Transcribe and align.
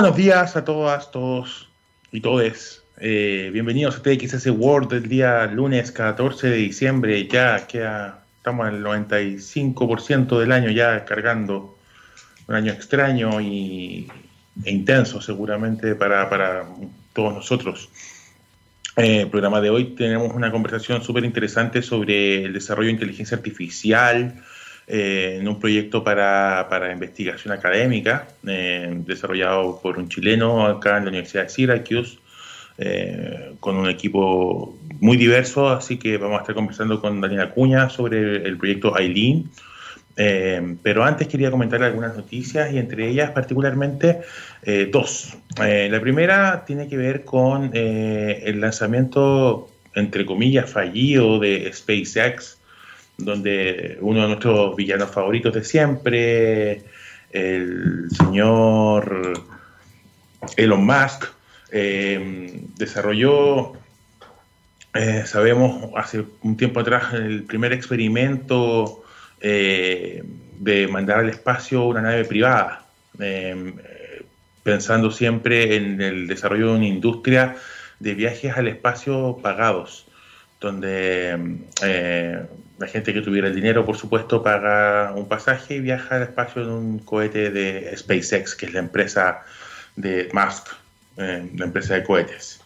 buenos 0.00 0.16
días 0.16 0.56
a 0.56 0.64
todas, 0.64 1.10
todos 1.10 1.68
y 2.10 2.22
todes. 2.22 2.82
Eh, 2.96 3.50
bienvenidos 3.52 3.98
a 3.98 4.02
TXS 4.02 4.46
World 4.46 4.88
del 4.88 5.10
día 5.10 5.44
lunes 5.44 5.92
14 5.92 6.48
de 6.48 6.56
diciembre. 6.56 7.28
Ya 7.28 7.66
que 7.66 7.86
estamos 8.38 8.66
en 8.66 8.76
el 8.76 8.82
95% 8.82 10.40
del 10.40 10.52
año 10.52 10.70
ya 10.70 11.04
cargando. 11.04 11.76
Un 12.48 12.54
año 12.54 12.72
extraño 12.72 13.42
y, 13.42 14.08
e 14.64 14.70
intenso 14.70 15.20
seguramente 15.20 15.94
para, 15.94 16.64
todos 17.12 17.34
nosotros. 17.34 17.90
Eh, 18.96 19.20
el 19.20 19.28
programa 19.28 19.60
de 19.60 19.68
hoy 19.68 19.84
tenemos 19.96 20.32
una 20.34 20.50
conversación 20.50 21.04
súper 21.04 21.26
interesante 21.26 21.82
sobre 21.82 22.44
el 22.44 22.54
desarrollo 22.54 22.86
de 22.86 22.94
inteligencia 22.94 23.36
artificial, 23.36 24.42
eh, 24.92 25.36
en 25.38 25.46
un 25.46 25.60
proyecto 25.60 26.02
para, 26.02 26.66
para 26.68 26.90
investigación 26.90 27.54
académica 27.54 28.26
eh, 28.44 28.92
desarrollado 29.06 29.80
por 29.80 29.96
un 29.96 30.08
chileno 30.08 30.66
acá 30.66 30.96
en 30.96 31.04
la 31.04 31.10
Universidad 31.10 31.44
de 31.44 31.48
Syracuse, 31.48 32.18
eh, 32.76 33.52
con 33.60 33.76
un 33.76 33.88
equipo 33.88 34.76
muy 34.98 35.16
diverso, 35.16 35.68
así 35.68 35.96
que 35.96 36.16
vamos 36.18 36.38
a 36.38 36.40
estar 36.40 36.56
conversando 36.56 37.00
con 37.00 37.20
Daniela 37.20 37.50
Cuña 37.50 37.88
sobre 37.88 38.38
el, 38.44 38.56
proyecto 38.58 38.96
Aileen. 38.96 39.48
pero 40.82 41.04
antes 41.04 41.28
quería 41.28 41.52
comentar 41.52 41.80
algunas 41.84 42.16
noticias 42.16 42.72
y 42.72 42.78
entre 42.78 43.08
ellas 43.08 43.30
particularmente 43.30 44.22
dos. 44.90 45.36
la 45.56 46.00
primera 46.00 46.64
tiene 46.66 46.88
que 46.88 46.96
ver 46.96 47.24
con 47.24 47.70
el 47.74 48.60
lanzamiento, 48.60 49.70
entre 49.94 50.26
comillas, 50.26 50.68
fallido 50.68 51.38
de 51.38 51.70
SpaceX 51.72 52.59
donde 53.24 53.98
uno 54.00 54.22
de 54.22 54.28
nuestros 54.28 54.76
villanos 54.76 55.10
favoritos 55.10 55.54
de 55.54 55.64
siempre, 55.64 56.84
el 57.30 58.08
señor 58.10 59.44
Elon 60.56 60.84
Musk, 60.84 61.26
eh, 61.72 62.62
desarrolló, 62.76 63.74
sabemos, 65.24 65.90
hace 65.96 66.24
un 66.42 66.56
tiempo 66.56 66.80
atrás, 66.80 67.14
el 67.14 67.44
primer 67.44 67.72
experimento 67.72 69.04
eh, 69.40 70.24
de 70.58 70.88
mandar 70.88 71.20
al 71.20 71.30
espacio 71.30 71.84
una 71.84 72.02
nave 72.02 72.24
privada, 72.24 72.86
pensando 74.62 75.10
siempre 75.10 75.76
en 75.76 76.00
el 76.00 76.26
desarrollo 76.26 76.72
de 76.72 76.76
una 76.76 76.86
industria 76.86 77.56
de 78.00 78.14
viajes 78.14 78.56
al 78.56 78.66
espacio 78.66 79.38
pagados, 79.42 80.06
donde 80.60 81.58
la 82.80 82.86
gente 82.86 83.12
que 83.12 83.20
tuviera 83.20 83.46
el 83.46 83.54
dinero, 83.54 83.84
por 83.84 83.98
supuesto, 83.98 84.42
paga 84.42 85.12
un 85.14 85.28
pasaje 85.28 85.76
y 85.76 85.80
viaja 85.80 86.16
al 86.16 86.22
espacio 86.22 86.62
en 86.62 86.70
un 86.70 86.98
cohete 86.98 87.50
de 87.50 87.94
SpaceX, 87.94 88.54
que 88.54 88.66
es 88.66 88.72
la 88.72 88.80
empresa 88.80 89.42
de 89.96 90.30
Musk, 90.32 90.68
eh, 91.18 91.50
la 91.56 91.66
empresa 91.66 91.94
de 91.94 92.04
cohetes. 92.04 92.60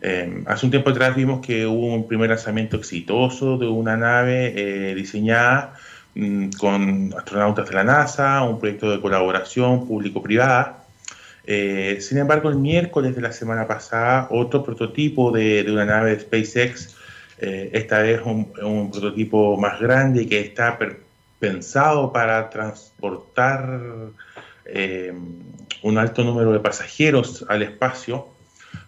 Eh, 0.00 0.44
hace 0.46 0.64
un 0.64 0.70
tiempo 0.70 0.88
atrás 0.88 1.14
vimos 1.14 1.44
que 1.44 1.66
hubo 1.66 1.94
un 1.94 2.08
primer 2.08 2.30
lanzamiento 2.30 2.78
exitoso 2.78 3.58
de 3.58 3.66
una 3.66 3.98
nave 3.98 4.54
eh, 4.56 4.94
diseñada 4.94 5.74
mm, 6.14 6.52
con 6.58 7.12
astronautas 7.18 7.68
de 7.68 7.74
la 7.74 7.84
NASA, 7.84 8.42
un 8.42 8.58
proyecto 8.58 8.90
de 8.90 8.98
colaboración 8.98 9.86
público-privada. 9.86 10.84
sin 11.46 12.16
embargo, 12.16 12.48
el 12.48 12.56
miércoles 12.56 13.14
de 13.14 13.20
la 13.20 13.32
semana 13.32 13.66
pasada, 13.66 14.28
otro 14.30 14.62
prototipo 14.62 15.32
de 15.32 15.66
una 15.68 15.84
nave 15.84 16.16
de 16.16 16.20
SpaceX 16.20 16.96
eh, 17.42 17.70
esta 17.72 18.00
vez 18.02 18.20
un, 18.22 18.52
un, 18.62 18.90
prototipo 18.90 19.56
más 19.56 19.80
grande 19.80 20.28
que 20.28 20.40
está 20.40 20.78
pensado 21.38 22.12
para 22.12 22.50
transportar 22.50 23.80
eh, 24.66 25.14
un 25.82 25.96
alto 25.96 26.22
número 26.22 26.52
de 26.52 26.60
pasajeros 26.60 27.46
al 27.48 27.62
espacio. 27.62 28.28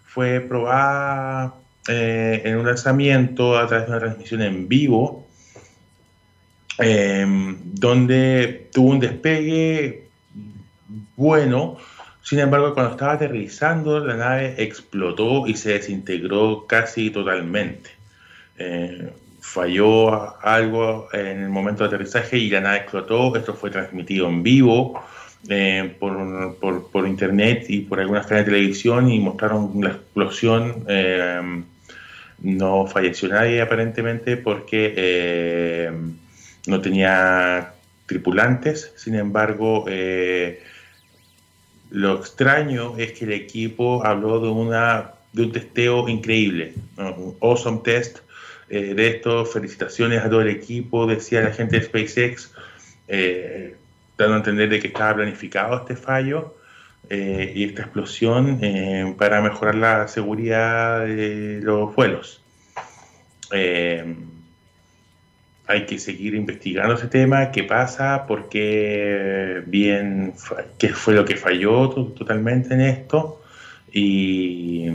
Fue 0.05 0.39
probada 0.39 1.55
eh, 1.87 2.43
en 2.45 2.57
un 2.57 2.67
lanzamiento 2.67 3.57
a 3.57 3.65
través 3.65 3.87
de 3.87 3.91
una 3.91 3.99
transmisión 3.99 4.43
en 4.43 4.67
vivo, 4.67 5.27
donde 6.77 8.69
tuvo 8.71 8.91
un 8.91 8.99
despegue 8.99 10.09
bueno. 11.15 11.77
Sin 12.21 12.39
embargo, 12.39 12.73
cuando 12.75 12.91
estaba 12.91 13.13
aterrizando, 13.13 13.99
la 13.99 14.15
nave 14.15 14.55
explotó 14.57 15.47
y 15.47 15.55
se 15.55 15.73
desintegró 15.73 16.65
casi 16.67 17.09
totalmente. 17.09 18.02
Eh, 18.57 19.11
falló 19.39 20.41
algo 20.41 21.09
en 21.11 21.43
el 21.43 21.49
momento 21.49 21.83
de 21.83 21.87
aterrizaje 21.87 22.37
y 22.37 22.49
la 22.49 22.61
nave 22.61 22.77
explotó. 22.77 23.35
Esto 23.35 23.53
fue 23.53 23.69
transmitido 23.69 24.27
en 24.27 24.41
vivo 24.41 25.03
eh, 25.49 25.95
por, 25.99 26.87
por, 26.91 27.07
internet 27.07 27.65
y 27.67 27.81
por 27.81 27.99
algunas 27.99 28.25
cadenas 28.25 28.45
de 28.45 28.53
televisión 28.53 29.11
y 29.11 29.19
mostraron 29.19 29.71
la 29.81 29.89
explosión. 29.89 30.85
Eh, 30.87 31.63
no 32.39 32.87
falleció 32.87 33.29
nadie 33.29 33.61
aparentemente 33.61 34.37
porque 34.37 35.91
no 36.67 36.81
tenía 36.81 37.73
tripulantes. 38.05 38.93
Sin 38.95 39.15
embargo, 39.15 39.85
lo 41.91 42.15
extraño 42.17 42.97
es 42.97 43.13
que 43.13 43.25
el 43.25 43.33
equipo 43.33 44.05
habló 44.05 44.39
de 44.39 44.49
una 44.49 45.13
de 45.33 45.43
un 45.43 45.51
testeo 45.51 46.07
increíble, 46.07 46.73
un 46.97 47.35
awesome 47.41 47.81
test 47.83 48.19
eh, 48.69 48.93
de 48.93 49.07
esto. 49.07 49.45
Felicitaciones 49.45 50.23
a 50.23 50.29
todo 50.29 50.41
el 50.41 50.49
equipo, 50.49 51.05
decía 51.05 51.41
la 51.41 51.51
gente 51.51 51.79
de 51.79 51.85
SpaceX, 51.85 52.51
eh, 53.07 53.75
dando 54.17 54.35
a 54.35 54.37
entender 54.37 54.69
de 54.69 54.79
que 54.79 54.87
estaba 54.87 55.15
planificado 55.15 55.77
este 55.77 55.95
fallo 55.95 56.55
eh, 57.09 57.51
y 57.55 57.65
esta 57.65 57.83
explosión 57.83 58.59
para 59.17 59.41
mejorar 59.41 59.75
la 59.75 60.07
seguridad 60.07 61.05
de 61.05 61.59
los 61.61 61.93
vuelos. 61.95 62.41
hay 65.65 65.85
que 65.85 65.97
seguir 65.97 66.35
investigando 66.35 66.95
ese 66.95 67.07
tema, 67.07 67.51
qué 67.51 67.63
pasa, 67.63 68.25
por 68.27 68.49
qué, 68.49 69.63
bien, 69.65 70.33
qué 70.77 70.89
fue 70.89 71.13
lo 71.13 71.25
que 71.25 71.35
falló 71.35 71.89
totalmente 71.89 72.73
en 72.73 72.81
esto 72.81 73.41
y 73.91 74.89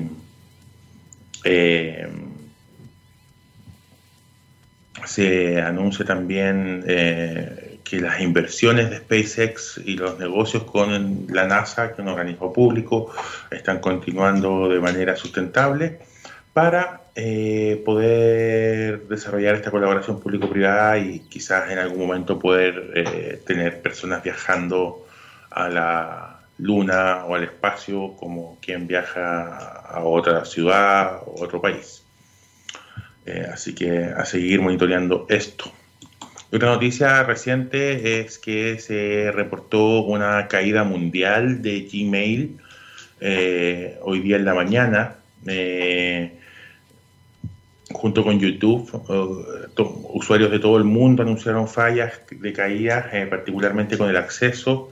se 5.07 5.61
anuncia 5.61 6.05
también 6.05 6.85
eh, 6.87 7.79
que 7.85 8.01
las 8.01 8.21
inversiones 8.21 8.91
de 8.91 8.99
SpaceX 8.99 9.81
y 9.85 9.97
los 9.97 10.19
negocios 10.19 10.65
con 10.65 11.27
la 11.29 11.47
NASA, 11.47 11.89
que 11.89 11.95
es 11.95 11.99
un 12.01 12.09
organismo 12.09 12.53
público, 12.53 13.13
están 13.51 13.81
continuando 13.81 14.69
de 14.69 14.81
manera 14.81 15.17
sustentable 15.17 15.99
para 16.53 17.03
eh, 17.15 17.83
poder 17.85 19.09
desarrollar 19.09 19.55
esta 19.55 19.71
colaboración 19.71 20.21
público-privada 20.21 20.99
y 20.99 21.21
quizás 21.21 21.71
en 21.71 21.79
algún 21.79 21.99
momento 22.07 22.39
poder 22.39 22.93
eh, 22.95 23.43
tener 23.47 23.81
personas 23.81 24.23
viajando 24.23 25.07
a 25.51 25.69
la 25.69 26.41
luna 26.59 27.25
o 27.27 27.35
al 27.35 27.45
espacio 27.45 28.15
como 28.17 28.59
quien 28.61 28.87
viaja 28.87 29.83
a 29.89 30.03
otra 30.03 30.45
ciudad 30.45 31.23
o 31.27 31.43
otro 31.43 31.61
país. 31.61 32.05
Eh, 33.29 33.47
así 33.53 33.75
que 33.75 34.05
a 34.05 34.25
seguir 34.25 34.63
monitoreando 34.63 35.27
esto. 35.29 35.71
Otra 36.51 36.71
noticia 36.71 37.23
reciente 37.25 38.21
es 38.21 38.39
que 38.39 38.79
se 38.79 39.31
reportó 39.33 40.01
una 40.01 40.49
caída 40.49 40.83
mundial 40.83 41.61
de 41.61 41.87
Gmail 41.93 42.57
eh, 43.21 43.99
hoy 44.01 44.21
día 44.21 44.37
en 44.37 44.47
la 44.47 44.55
mañana. 44.55 45.17
Eh, 45.47 46.39
junto 47.93 48.25
con 48.25 48.41
YouTube, 48.41 48.91
usuarios 50.15 50.51
de 50.51 50.59
todo 50.59 50.79
el 50.79 50.85
mundo 50.85 51.23
anunciaron 51.23 51.69
fallas 51.69 52.23
de 52.31 52.53
caídas, 52.55 53.09
particularmente 53.29 53.99
con 53.99 54.09
el 54.09 54.17
acceso 54.17 54.91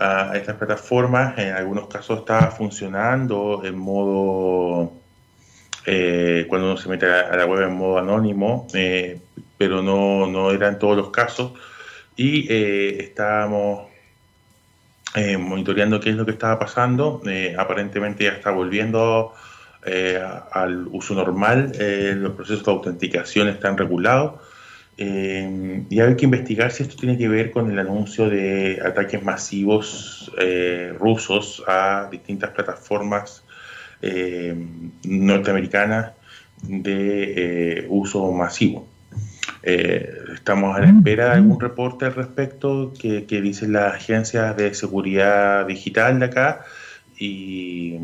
a 0.00 0.32
estas 0.34 0.56
plataformas. 0.56 1.38
En 1.38 1.52
algunos 1.52 1.86
casos 1.86 2.20
estaba 2.20 2.50
funcionando 2.50 3.62
en 3.64 3.78
modo 3.78 4.97
eh, 5.90 6.44
cuando 6.48 6.66
uno 6.66 6.76
se 6.76 6.86
mete 6.90 7.06
a 7.06 7.34
la 7.34 7.46
web 7.46 7.62
en 7.62 7.74
modo 7.74 7.96
anónimo, 7.96 8.66
eh, 8.74 9.20
pero 9.56 9.80
no, 9.80 10.26
no 10.26 10.50
era 10.50 10.68
en 10.68 10.78
todos 10.78 10.94
los 10.94 11.08
casos. 11.08 11.52
Y 12.14 12.46
eh, 12.52 13.02
estábamos 13.04 13.88
monitoreando 15.38 15.98
qué 15.98 16.10
es 16.10 16.16
lo 16.16 16.26
que 16.26 16.32
estaba 16.32 16.58
pasando. 16.58 17.22
aparentemente 17.56 18.24
ya 18.24 18.32
está 18.32 18.50
volviendo 18.50 19.32
al 20.52 20.86
uso 20.92 21.14
normal. 21.14 21.72
los 22.16 22.34
procesos 22.34 22.64
de 22.64 22.70
autenticación 22.70 23.48
están 23.48 23.78
regulados. 23.78 24.34
y 24.98 26.00
hay 26.00 26.16
que 26.16 26.24
investigar 26.24 26.70
si 26.70 26.82
esto 26.82 26.96
tiene 26.96 27.16
que 27.16 27.28
ver 27.28 27.50
con 27.50 27.70
el 27.70 27.78
anuncio 27.78 28.28
de 28.28 28.80
ataques 28.84 29.22
masivos 29.22 30.30
rusos 30.98 31.64
a 31.66 32.08
distintas 32.10 32.50
plataformas 32.50 33.42
eh, 34.02 34.54
norteamericana 35.04 36.14
de 36.62 37.80
eh, 37.80 37.86
uso 37.88 38.30
masivo. 38.32 38.88
Eh, 39.62 40.10
estamos 40.34 40.76
a 40.76 40.80
la 40.80 40.88
espera 40.88 41.26
de 41.26 41.32
algún 41.32 41.60
reporte 41.60 42.04
al 42.04 42.14
respecto 42.14 42.92
que, 42.98 43.24
que 43.24 43.40
dice 43.40 43.66
la 43.66 43.88
agencia 43.88 44.52
de 44.54 44.74
seguridad 44.74 45.66
digital 45.66 46.20
de 46.20 46.24
acá 46.26 46.64
y 47.18 47.98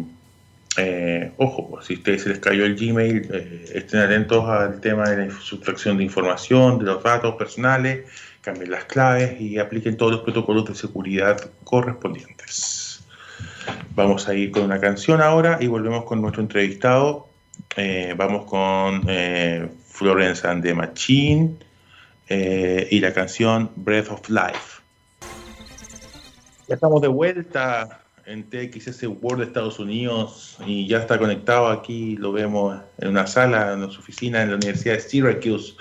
eh, 0.77 1.33
ojo, 1.37 1.71
pues, 1.71 1.87
si 1.87 1.95
a 1.95 1.97
ustedes 1.99 2.23
se 2.23 2.31
les 2.31 2.39
cayó 2.41 2.65
el 2.65 2.75
Gmail, 2.75 3.29
eh, 3.33 3.65
estén 3.75 4.01
atentos 4.01 4.49
al 4.49 4.81
tema 4.81 5.09
de 5.09 5.27
la 5.29 5.35
sustracción 5.41 5.99
de 5.99 6.05
información, 6.05 6.79
de 6.79 6.87
los 6.87 7.03
datos 7.03 7.37
personales, 7.37 8.07
cambien 8.41 8.71
las 8.71 8.85
claves 8.85 9.41
y 9.41 9.59
apliquen 9.59 9.97
todos 9.97 10.13
los 10.13 10.21
protocolos 10.23 10.65
de 10.67 10.75
seguridad 10.75 11.39
correspondientes. 11.63 12.94
Vamos 13.95 14.29
a 14.29 14.35
ir 14.35 14.51
con 14.51 14.63
una 14.63 14.81
canción 14.81 15.21
ahora 15.21 15.59
y 15.61 15.67
volvemos 15.67 16.05
con 16.05 16.21
nuestro 16.21 16.43
entrevistado. 16.43 17.29
Eh, 17.77 18.15
vamos 18.17 18.47
con 18.47 19.03
Florence 19.87 20.47
and 20.47 20.63
the 20.63 20.75
Machine 20.75 21.57
y 22.29 23.01
la 23.01 23.13
canción 23.13 23.71
Breath 23.77 24.11
of 24.11 24.29
Life. 24.29 24.83
Ya 26.67 26.77
estamos 26.77 27.03
de 27.03 27.09
vuelta 27.09 28.05
en 28.27 28.49
TXS 28.49 29.05
World 29.21 29.41
de 29.41 29.47
Estados 29.47 29.79
Unidos 29.79 30.57
y 30.67 30.87
ya 30.89 30.99
está 30.99 31.19
conectado 31.19 31.69
aquí, 31.69 32.17
lo 32.17 32.33
vemos 32.33 32.81
en 32.99 33.09
una 33.09 33.27
sala, 33.27 33.73
en 33.73 33.91
su 33.91 34.01
oficina 34.01 34.43
en 34.43 34.51
la 34.51 34.57
Universidad 34.57 34.95
de 34.95 35.01
Syracuse, 35.01 35.75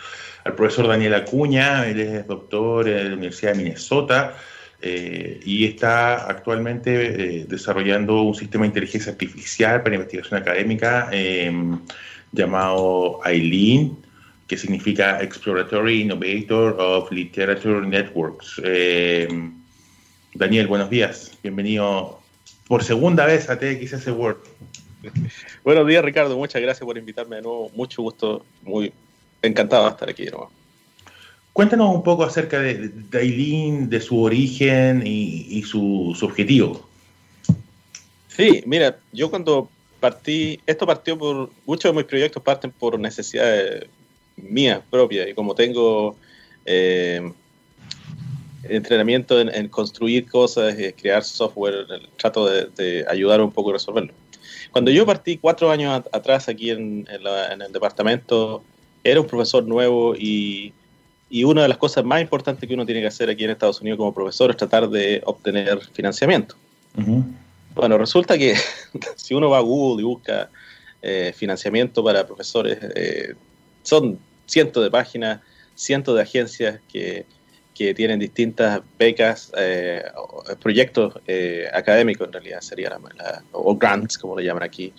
al 0.44 0.56
profesor 0.56 0.88
Daniel 0.88 1.14
Acuña, 1.14 1.88
él 1.88 2.02
es 2.02 2.28
doctor 2.28 2.90
en 2.90 3.10
la 3.10 3.14
Universidad 3.16 3.54
de 3.54 3.64
Minnesota 3.64 4.36
eh, 4.86 5.40
y 5.46 5.64
está 5.64 6.28
actualmente 6.30 6.92
eh, 7.40 7.46
desarrollando 7.48 8.22
un 8.24 8.36
sistema 8.36 8.64
de 8.64 8.68
inteligencia 8.68 9.14
artificial 9.14 9.82
para 9.82 9.96
investigación 9.96 10.42
académica 10.42 11.08
em, 11.14 11.80
llamado 12.34 13.22
Eileen, 13.26 13.96
que 14.46 14.58
significa 14.58 15.24
Exploratory 15.24 16.02
Innovator 16.02 16.76
of 16.78 17.10
Literature 17.14 17.88
Networks. 17.88 18.62
Em, 18.62 19.54
Daniel, 20.34 20.68
buenos 20.68 20.90
días. 20.90 21.32
Bienvenido 21.42 22.20
por 22.68 22.84
segunda 22.84 23.26
vez 23.26 23.50
a 23.50 23.58
TXS 23.58 24.08
World. 24.08 24.42
Buenos 25.64 25.88
días, 25.88 26.04
Ricardo. 26.04 26.36
Muchas 26.36 26.62
gracias 26.62 26.86
por 26.86 26.98
invitarme 26.98 27.38
de 27.38 27.44
nuevo. 27.44 27.72
Mucho 27.74 28.02
gusto. 28.02 28.46
Muy 28.64 28.92
encantado 29.42 29.86
de 29.86 29.92
estar 29.92 30.10
aquí 30.10 30.26
de. 30.26 30.52
Cuéntanos 31.54 31.94
un 31.94 32.02
poco 32.02 32.24
acerca 32.24 32.60
de, 32.60 32.90
de 32.90 33.86
de 33.88 34.02
su 34.02 34.20
origen 34.20 35.04
y, 35.06 35.62
su, 35.62 36.18
objetivo. 36.24 36.90
Sí, 38.28 38.64
mira, 38.66 38.98
yo 39.12 39.30
cuando 39.30 39.70
partí, 40.00 40.60
esto 40.66 40.88
partió 40.88 41.16
por, 41.16 41.52
muchos 41.68 41.92
de 41.92 41.96
mis 41.96 42.06
proyectos 42.06 42.42
parten 42.42 42.72
por 42.72 43.00
necesidades 43.00 43.86
mías 44.36 44.82
propias 44.90 45.30
y 45.30 45.36
como 45.36 45.54
tengo 45.54 46.16
eh, 46.66 47.32
entrenamiento 48.64 49.40
en, 49.40 49.68
construir 49.68 50.28
cosas, 50.28 50.76
crear 51.00 51.24
software, 51.24 51.86
trato 52.18 52.48
de, 52.48 53.06
ayudar 53.08 53.42
un 53.42 53.52
poco 53.52 53.70
a 53.70 53.74
resolverlo. 53.74 54.12
Cuando 54.72 54.90
yo 54.90 55.06
partí 55.06 55.38
cuatro 55.38 55.70
años 55.70 56.04
atrás 56.12 56.50
aquí 56.50 56.72
en, 56.72 57.08
el 57.12 57.72
departamento, 57.72 58.64
era 59.04 59.22
un 59.22 59.28
profesor 59.28 59.68
nuevo 59.68 60.16
y, 60.16 60.74
y, 61.34 61.44
una 61.44 61.64
de 61.64 61.68
las 61.68 61.78
cosas 61.78 62.04
más 62.04 62.22
importantes 62.22 62.68
que 62.68 62.74
uno 62.74 62.86
tiene 62.86 63.02
que 63.02 63.08
hacer 63.08 63.30
aquí 63.30 63.44
en 63.44 63.52
Estados 63.52 63.82
Unidos 63.82 63.98
como 63.98 64.14
profesor 64.14 64.52
es 64.52 64.58
tratar 64.58 64.90
de 64.90 65.22
obtener 65.26 65.80
financiamiento. 65.94 66.56
Bueno, 67.76 67.98
resulta 67.98 68.38
que 68.38 68.56
si 69.16 69.34
uno 69.34 69.50
va 69.50 69.58
a 69.58 69.62
Google 69.62 70.02
y 70.02 70.06
busca 70.06 70.50
eh, 71.02 71.34
financiamiento 71.36 72.04
para 72.04 72.26
profesores, 72.26 72.78
eh, 72.96 73.34
son 73.82 74.20
cientos 74.46 74.84
de 74.84 74.92
páginas, 74.92 75.42
cientos 75.76 76.16
de 76.16 76.22
agencias 76.22 76.80
que 76.92 77.26
que 77.74 77.94
tienen 77.94 78.20
distintas 78.20 78.82
becas, 78.98 79.52
eh, 79.58 80.04
proyectos 80.62 81.16
eh, 81.28 81.68
académicos 81.74 82.28
en 82.28 82.34
realidad 82.34 82.62
sería 82.62 82.90
la, 82.90 83.44
o 83.52 83.76
grants 83.76 84.18
como 84.18 84.38
le 84.38 84.46
llaman 84.46 84.64
aquí. 84.64 84.94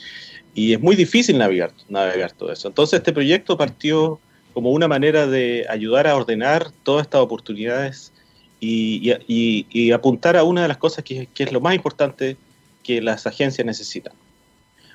Y 0.54 0.72
es 0.72 0.80
muy 0.80 0.96
difícil 0.96 1.38
navegar, 1.38 1.72
navegar 1.88 2.32
todo 2.32 2.52
eso. 2.52 2.68
Entonces 2.68 2.98
este 2.98 3.12
proyecto 3.12 3.56
partió 3.56 4.20
como 4.54 4.70
una 4.70 4.88
manera 4.88 5.26
de 5.26 5.66
ayudar 5.68 6.06
a 6.06 6.16
ordenar 6.16 6.70
todas 6.84 7.02
estas 7.02 7.20
oportunidades 7.20 8.12
y, 8.60 9.90
apuntar 9.92 10.36
a 10.36 10.44
una 10.44 10.62
de 10.62 10.68
las 10.68 10.78
cosas 10.78 11.04
que, 11.04 11.28
es 11.36 11.52
lo 11.52 11.60
más 11.60 11.74
importante 11.74 12.36
que 12.82 13.02
las 13.02 13.26
agencias 13.26 13.66
necesitan. 13.66 14.14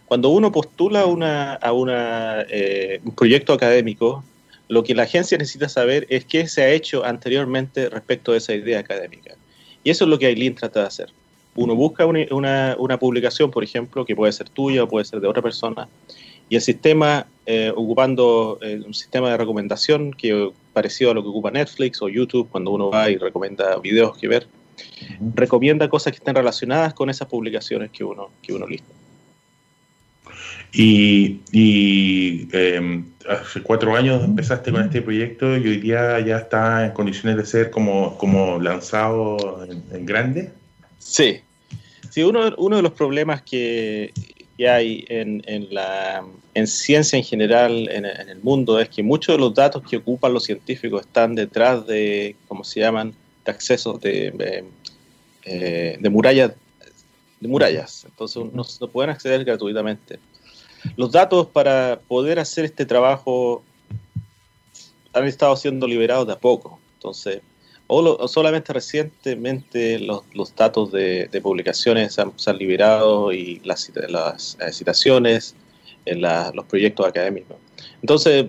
Cuando 0.05 0.29
uno 0.29 0.51
postula 0.51 1.05
una, 1.05 1.53
a 1.53 1.71
una, 1.71 2.45
eh, 2.49 2.99
un 3.05 3.13
proyecto 3.13 3.53
académico, 3.53 4.23
lo 4.69 4.83
que 4.83 4.95
la 4.95 5.03
agencia 5.03 5.37
necesita 5.37 5.69
saber 5.69 6.07
es 6.09 6.25
qué 6.25 6.47
se 6.47 6.63
ha 6.63 6.69
hecho 6.69 7.05
anteriormente 7.05 7.89
respecto 7.89 8.31
a 8.31 8.37
esa 8.37 8.53
idea 8.53 8.79
académica. 8.79 9.35
Y 9.83 9.89
eso 9.89 10.05
es 10.05 10.09
lo 10.09 10.17
que 10.17 10.27
Aileen 10.27 10.55
trata 10.55 10.81
de 10.81 10.87
hacer. 10.87 11.09
Uno 11.55 11.75
busca 11.75 12.05
una, 12.05 12.97
publicación, 12.99 13.51
por 13.51 13.63
ejemplo, 13.63 14.05
que 14.05 14.15
puede 14.15 14.31
ser 14.31 14.47
tuya 14.49 14.83
o 14.83 14.87
puede 14.87 15.05
ser 15.05 15.19
de 15.19 15.27
otra 15.27 15.41
persona, 15.41 15.89
y 16.49 16.55
el 16.55 16.61
sistema, 16.61 17.27
eh, 17.45 17.71
ocupando 17.75 18.57
eh, 18.61 18.81
un 18.85 18.93
sistema 18.93 19.29
de 19.29 19.37
recomendación 19.37 20.11
que 20.11 20.51
parecido 20.73 21.11
a 21.11 21.13
lo 21.13 21.21
que 21.21 21.29
ocupa 21.29 21.51
Netflix 21.51 22.01
o 22.01 22.09
YouTube, 22.09 22.49
cuando 22.49 22.71
uno 22.71 22.89
va 22.89 23.09
y 23.09 23.17
recomienda 23.17 23.77
videos 23.77 24.17
que 24.17 24.27
ver, 24.27 24.47
recomienda 25.35 25.87
cosas 25.89 26.11
que 26.11 26.17
estén 26.17 26.35
relacionadas 26.35 26.93
con 26.93 27.09
esas 27.09 27.27
publicaciones 27.27 27.91
que 27.91 28.03
uno, 28.03 28.29
que 28.41 28.53
uno 28.53 28.67
lista. 28.67 28.93
Y, 30.71 32.47
em, 32.51 33.05
hace 33.27 33.61
cuatro 33.61 33.95
años 33.95 34.23
empezaste 34.23 34.71
con 34.71 34.83
este 34.83 35.01
proyecto 35.01 35.57
y 35.57 35.67
hoy 35.67 35.77
día 35.77 36.19
ya 36.19 36.37
está 36.37 36.85
en 36.85 36.91
condiciones 36.91 37.37
de 37.37 37.45
ser 37.45 37.71
como, 37.71 38.17
como 38.17 38.59
lanzado 38.59 39.65
en, 39.91 40.05
grande. 40.05 40.51
Sí, 40.99 41.41
sí 42.11 42.21
uno, 42.21 42.53
uno 42.57 42.75
de 42.75 42.81
los 42.83 42.93
problemas 42.93 43.41
que, 43.41 44.13
hay 44.67 45.05
en, 45.07 45.43
en, 45.45 45.73
la, 45.73 46.25
en 46.53 46.67
ciencia 46.67 47.17
en 47.17 47.23
general 47.23 47.89
en, 47.89 48.05
el 48.05 48.39
mundo 48.41 48.79
es 48.79 48.89
que 48.89 49.03
muchos 49.03 49.35
de 49.35 49.39
los 49.39 49.53
datos 49.53 49.83
que 49.89 49.97
ocupan 49.97 50.33
los 50.33 50.43
científicos 50.43 51.01
están 51.01 51.35
detrás 51.35 51.85
de, 51.87 52.35
¿cómo 52.47 52.63
se 52.63 52.79
llaman?, 52.79 53.13
de 53.45 53.51
accesos 53.51 54.01
de, 54.01 54.65
eh, 55.45 55.97
de, 55.99 56.09
murallas. 56.09 56.53
De 57.39 57.47
murallas. 57.47 58.05
Entonces 58.05 58.43
no, 58.53 58.65
no 58.81 58.87
pueden 58.87 59.11
acceder 59.11 59.45
gratuitamente. 59.45 60.19
Los 60.95 61.11
datos 61.11 61.47
para 61.47 61.99
poder 62.07 62.39
hacer 62.39 62.65
este 62.65 62.85
trabajo 62.85 63.63
han 65.13 65.25
estado 65.25 65.55
siendo 65.55 65.87
liberados 65.87 66.27
de 66.27 66.33
a 66.33 66.39
poco. 66.39 66.79
Entonces, 66.95 67.41
o, 67.89 68.27
solamente 68.27 68.71
recientemente 68.71 69.99
los, 69.99 70.23
datos 70.55 70.91
de, 70.91 71.27
publicaciones 71.41 72.13
se 72.13 72.21
han, 72.21 72.57
liberado 72.57 73.33
y 73.33 73.59
las, 73.65 73.91
las 74.07 74.57
eh, 74.61 74.71
citaciones 74.71 75.55
en 76.05 76.21
los 76.21 76.65
proyectos 76.65 77.05
académicos. 77.05 77.57
Entonces, 78.01 78.45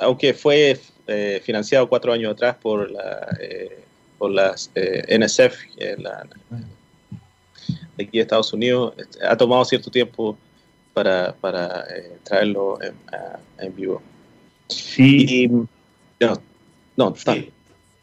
aunque 0.00 0.34
fue 0.34 0.80
eh, 1.06 1.40
financiado 1.44 1.88
cuatro 1.88 2.12
años 2.12 2.32
atrás 2.32 2.56
por, 2.60 2.90
la, 2.90 3.36
eh, 3.40 3.78
por 4.18 4.30
las 4.30 4.70
NSF 4.74 5.54
de 7.96 8.04
aquí 8.04 8.18
de 8.18 8.22
Estados 8.22 8.52
Unidos, 8.52 8.94
ha 9.26 9.36
tomado 9.36 9.64
cierto 9.64 9.90
tiempo 9.90 10.36
para, 10.94 11.34
para 11.34 11.84
eh, 11.94 12.18
traerlo 12.22 12.78
en, 13.58 13.76
vivo. 13.76 14.02
Sí. 14.68 15.44
Y, 15.44 15.48
no, 16.96 17.14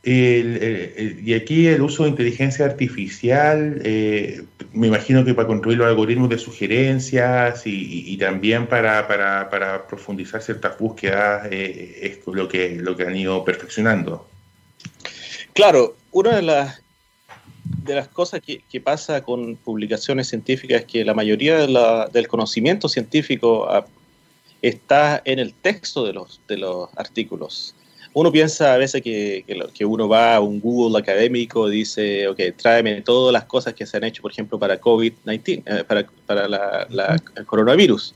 y 0.04 1.34
aquí 1.34 1.68
el 1.68 1.82
uso 1.82 2.04
de 2.04 2.10
inteligencia 2.10 2.66
artificial, 2.66 3.82
eh, 3.84 4.44
me 4.72 4.88
imagino 4.88 5.26
que 5.26 5.34
para 5.34 5.48
construir 5.48 5.78
los 5.78 5.88
algoritmos 5.88 6.30
de 6.30 6.38
sugerencias 6.38 7.64
y, 7.66 8.16
también 8.18 8.68
para, 8.68 9.88
profundizar 9.88 10.42
ciertas 10.42 10.78
búsquedas, 10.78 11.48
eh, 11.52 12.00
es 12.02 12.28
lo 12.28 12.48
que, 12.48 12.76
lo 12.76 12.96
que 12.96 13.04
han 13.04 13.16
ido 13.16 13.44
perfeccionando. 13.44 14.28
Claro, 15.54 15.98
una 16.12 16.36
de 16.36 16.42
las 16.44 16.82
de 17.70 17.96
las 17.96 18.08
cosas 18.08 18.42
que, 18.42 18.82
pasa 18.82 19.24
con 19.24 19.56
publicaciones 19.56 20.28
científicas 20.28 20.82
es 20.82 20.86
que 20.88 21.06
la 21.06 21.14
mayoría 21.14 21.68
del 22.08 22.28
conocimiento 22.28 22.90
científico 22.90 23.70
ah, 23.70 23.86
está 24.62 25.22
en 25.26 25.40
el 25.40 25.54
texto 25.54 26.06
de 26.06 26.14
los, 26.14 26.42
de 26.48 26.58
los 26.58 26.90
artículos. 26.96 27.76
Uno 28.14 28.32
piensa 28.32 28.74
a 28.74 28.78
veces 28.78 29.02
que, 29.02 29.46
que, 29.74 29.86
uno 29.86 30.10
va 30.10 30.36
a 30.36 30.40
un 30.40 30.60
Google 30.60 30.98
académico 31.00 31.68
y 31.72 31.78
dice, 31.78 32.28
ok, 32.28 32.40
tráeme 32.58 33.02
todas 33.02 33.32
las 33.32 33.46
cosas 33.46 33.74
que 33.74 33.86
se 33.86 33.98
han 33.98 34.04
hecho, 34.04 34.22
por 34.22 34.32
ejemplo, 34.32 34.58
para 34.58 34.82
COVID-19, 34.82 35.64
eh, 35.66 35.84
para, 35.88 36.08
para 36.26 36.48
la, 36.48 37.22
el 37.36 37.46
coronavirus. 37.46 38.16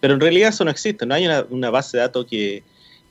Pero 0.00 0.14
en 0.14 0.20
realidad 0.20 0.48
eso 0.48 0.64
no 0.64 0.70
existe, 0.70 1.04
no 1.06 1.14
hay 1.14 1.26
una 1.50 1.70
base 1.70 1.96
de 1.96 2.02
datos 2.02 2.26
que, 2.26 2.62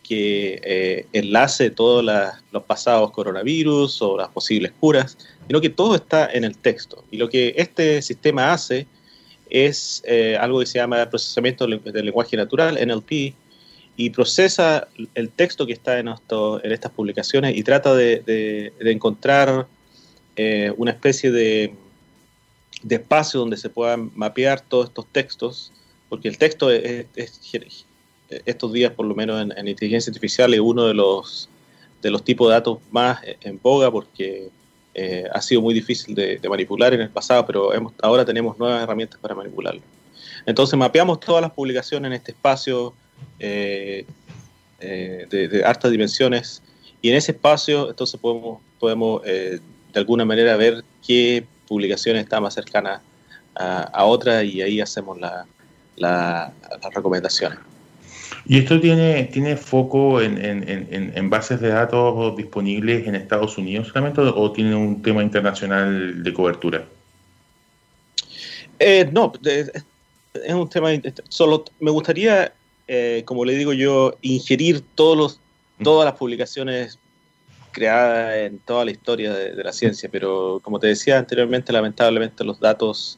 que 0.03 0.59
eh, 0.63 1.05
enlace 1.13 1.71
todos 1.71 2.03
los 2.51 2.63
pasados 2.63 3.11
coronavirus 3.11 4.01
o 4.01 4.17
las 4.17 4.29
posibles 4.29 4.73
curas, 4.79 5.17
sino 5.47 5.61
que 5.61 5.69
todo 5.69 5.95
está 5.95 6.29
en 6.31 6.43
el 6.43 6.57
texto. 6.57 7.03
Y 7.09 7.17
lo 7.17 7.29
que 7.29 7.53
este 7.57 8.01
sistema 8.01 8.53
hace 8.53 8.85
es 9.49 10.03
eh, 10.05 10.37
algo 10.39 10.59
que 10.59 10.65
se 10.65 10.79
llama 10.79 11.09
procesamiento 11.09 11.65
del 11.65 12.05
lenguaje 12.05 12.35
natural, 12.35 12.77
NLP, 12.85 13.33
y 13.95 14.09
procesa 14.09 14.88
el 15.13 15.29
texto 15.29 15.65
que 15.65 15.73
está 15.73 16.00
en, 16.00 16.07
en 16.07 16.71
estas 16.71 16.91
publicaciones 16.91 17.55
y 17.55 17.63
trata 17.63 17.95
de, 17.95 18.73
encontrar 18.79 19.67
eh, 20.35 20.73
una 20.77 20.91
especie 20.91 21.31
de, 21.31 21.73
de 22.81 22.95
espacio 22.95 23.39
donde 23.39 23.57
se 23.57 23.69
puedan 23.69 24.12
mapear 24.15 24.62
todos 24.62 24.88
estos 24.88 25.05
textos, 25.07 25.71
porque 26.09 26.27
el 26.27 26.38
texto 26.38 26.71
es, 26.71 27.07
estos 28.45 28.73
días, 28.73 28.91
por 28.93 29.05
lo 29.05 29.15
menos 29.15 29.47
en, 29.55 29.67
inteligencia 29.67 30.09
artificial, 30.09 30.53
es 30.53 30.59
uno 30.59 30.88
de 30.88 30.93
los, 30.93 31.50
de 32.01 32.09
los 32.09 32.23
tipos 32.23 32.47
de 32.50 32.53
datos 32.53 32.79
más 32.91 33.19
en 33.41 33.59
boga 33.62 33.91
porque 33.91 34.50
eh, 34.95 35.25
ha 35.31 35.41
sido 35.41 35.62
muy 35.62 35.73
difícil 35.73 36.13
de, 36.13 36.39
manipular 36.50 36.93
en 36.93 37.01
el 37.01 37.09
pasado, 37.09 37.45
pero 37.45 37.71
ahora 38.01 38.25
tenemos 38.25 38.57
nuevas 38.57 38.83
herramientas 38.83 39.19
para 39.19 39.35
manipularlo. 39.35 39.81
Entonces 40.45 40.77
mapeamos 40.77 41.19
todas 41.19 41.41
las 41.41 41.51
publicaciones 41.51 42.07
en 42.09 42.13
este 42.13 42.31
espacio 42.31 42.93
eh, 43.39 44.06
eh, 44.80 45.27
de, 45.30 45.48
de, 45.48 45.63
hartas 45.65 45.92
dimensiones 45.92 46.62
y 47.01 47.10
en 47.10 47.15
ese 47.15 47.32
espacio 47.34 47.89
entonces 47.89 48.20
podemos, 48.20 48.62
podemos 48.80 49.22
de 49.24 49.60
alguna 49.96 50.25
manera 50.25 50.56
ver 50.58 50.84
qué 51.06 51.46
publicación 51.68 52.18
está 52.18 52.39
más 52.39 52.53
cercana 52.53 53.01
a, 53.56 53.82
a 53.84 54.06
otra 54.06 54.44
y 54.44 54.62
ahí 54.62 54.82
hacemos 54.82 55.20
la, 55.20 55.46
las 55.96 56.51
recomendaciones. 56.94 57.60
¿Y 58.46 58.60
esto 58.60 58.80
tiene, 58.80 59.24
tiene 59.25 59.56
foco 59.56 60.22
en, 60.22 60.38
en, 60.44 61.30
bases 61.30 61.62
de 61.62 61.70
datos 61.70 62.36
disponibles 62.36 63.08
en 63.08 63.15
Estados 63.15 63.58
Unidos 63.58 63.88
solamente 63.88 64.20
o 64.22 64.51
tiene 64.51 64.75
un 64.75 65.01
tema 65.01 65.24
internacional 65.24 66.22
de 66.24 66.34
cobertura? 66.34 66.86
Eh, 68.80 69.10
no, 69.13 69.32
es 69.44 70.53
un 70.53 70.70
tema. 70.70 70.89
Solo 71.30 71.63
me 71.80 71.92
gustaría, 71.92 72.51
eh, 72.87 73.23
como 73.25 73.45
le 73.45 73.55
digo 73.55 73.73
yo, 73.73 74.15
ingerir 74.21 74.81
todos 74.95 75.17
los, 75.17 75.39
todas 75.83 76.05
las 76.05 76.17
publicaciones 76.17 76.99
creada 77.71 78.37
en 78.39 78.59
toda 78.59 78.85
la 78.85 78.91
historia 78.91 79.33
de, 79.33 79.63
la 79.63 79.73
ciencia, 79.73 80.09
pero 80.11 80.59
como 80.63 80.79
te 80.79 80.87
decía 80.87 81.17
anteriormente, 81.17 81.73
lamentablemente 81.73 82.43
los 82.43 82.59
datos 82.59 83.17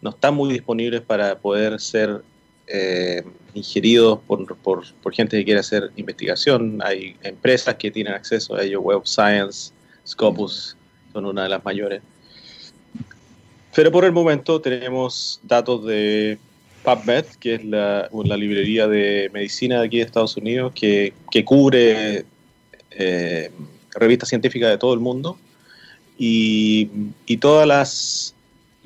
no 0.00 0.10
están 0.10 0.34
muy 0.34 0.52
disponibles 0.52 1.00
para 1.00 1.38
poder 1.38 1.80
ser 1.80 2.22
eh, 2.68 3.24
ingeridos 3.54 4.20
por, 4.26 4.56
por, 4.58 4.84
por, 5.02 5.12
gente 5.12 5.36
que 5.38 5.44
quiere 5.44 5.60
hacer 5.60 5.90
investigación. 5.96 6.80
Hay 6.84 7.16
empresas 7.22 7.74
que 7.76 7.90
tienen 7.90 8.12
acceso 8.12 8.54
a 8.54 8.62
ello, 8.62 8.80
Web 8.80 9.02
Science, 9.04 9.72
Scopus 10.06 10.76
son 11.12 11.26
una 11.26 11.44
de 11.44 11.48
las 11.48 11.64
mayores. 11.64 12.02
Pero 13.74 13.90
por 13.92 14.04
el 14.04 14.12
momento 14.12 14.60
tenemos 14.60 15.40
datos 15.42 15.84
de 15.84 16.38
PubMed, 16.86 17.24
que 17.40 17.56
es 17.56 17.64
la, 17.64 18.08
la 18.12 18.36
librería 18.36 18.86
de 18.86 19.28
medicina 19.34 19.80
de 19.80 19.86
aquí 19.86 19.96
de 19.98 20.04
Estados 20.04 20.36
Unidos, 20.36 20.72
que, 20.72 21.12
que 21.32 21.44
cubre 21.44 22.24
eh, 22.92 23.50
revistas 23.94 24.28
científicas 24.28 24.70
de 24.70 24.78
todo 24.78 24.94
el 24.94 25.00
mundo. 25.00 25.36
Y, 26.18 26.88
y 27.26 27.36
todas 27.38 27.66
las 27.66 28.36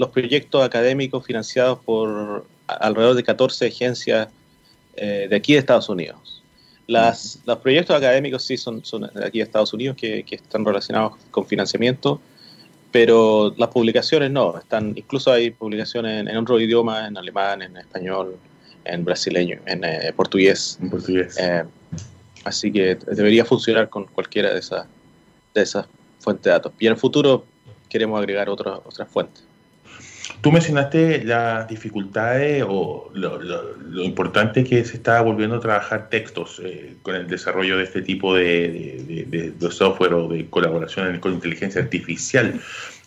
los 0.00 0.08
proyectos 0.08 0.64
académicos 0.64 1.26
financiados 1.26 1.78
por 1.84 2.46
alrededor 2.66 3.14
de 3.14 3.22
14 3.22 3.66
agencias 3.66 4.28
eh, 4.96 5.26
de 5.28 5.36
aquí 5.36 5.52
de 5.52 5.58
Estados 5.58 5.90
Unidos. 5.90 6.42
Las, 6.86 7.40
los 7.44 7.58
proyectos 7.58 7.94
académicos 7.94 8.42
sí 8.42 8.56
son, 8.56 8.82
son 8.82 9.02
de 9.02 9.26
aquí 9.26 9.38
de 9.38 9.44
Estados 9.44 9.74
Unidos 9.74 9.98
que, 9.98 10.22
que, 10.22 10.36
están 10.36 10.64
relacionados 10.64 11.12
con 11.30 11.46
financiamiento, 11.46 12.18
pero 12.90 13.54
las 13.56 13.68
publicaciones 13.68 14.30
no, 14.30 14.58
están 14.58 14.92
incluso 14.96 15.32
hay 15.32 15.50
publicaciones 15.50 16.20
en, 16.20 16.28
en 16.28 16.36
otro 16.36 16.58
idioma, 16.58 17.06
en 17.06 17.16
alemán, 17.16 17.62
en 17.62 17.76
español, 17.76 18.36
en 18.84 19.04
brasileño, 19.04 19.60
en 19.66 19.84
eh, 19.84 20.12
portugués. 20.14 20.78
En 20.80 20.90
portugués. 20.90 21.36
Eh, 21.38 21.64
así 22.44 22.72
que 22.72 22.96
debería 23.06 23.44
funcionar 23.44 23.88
con 23.88 24.04
cualquiera 24.06 24.52
de 24.52 24.60
esas 24.60 24.86
de 25.54 25.62
esas 25.62 25.86
fuentes 26.18 26.44
de 26.44 26.50
datos. 26.50 26.72
Y 26.78 26.86
en 26.86 26.92
el 26.92 26.98
futuro 26.98 27.44
queremos 27.88 28.18
agregar 28.18 28.48
otras 28.48 28.80
otras 28.84 29.08
fuentes. 29.08 29.44
Tú 30.40 30.50
mencionaste 30.52 31.22
las 31.24 31.68
dificultades 31.68 32.64
o 32.66 33.10
lo, 33.12 34.02
importante 34.02 34.64
que 34.64 34.84
se 34.84 34.96
está 34.96 35.20
volviendo 35.20 35.56
a 35.56 35.60
trabajar 35.60 36.08
textos 36.08 36.60
eh, 36.64 36.94
con 37.02 37.14
el 37.14 37.26
desarrollo 37.26 37.76
de 37.76 37.84
este 37.84 38.00
tipo 38.02 38.34
de, 38.34 39.52
software 39.70 40.14
o 40.14 40.28
de 40.28 40.46
colaboración 40.48 41.18
con 41.20 41.34
inteligencia 41.34 41.82
artificial. 41.82 42.58